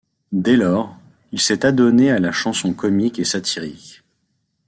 [0.31, 0.97] Dès lors,
[1.31, 4.01] il s'est adonné à la chanson comique et satirique.